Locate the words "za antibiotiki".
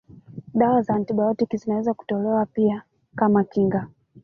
0.81-1.57